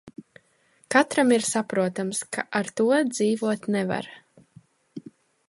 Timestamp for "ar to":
2.61-2.89